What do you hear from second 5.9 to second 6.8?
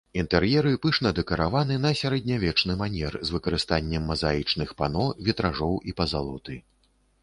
і пазалоты.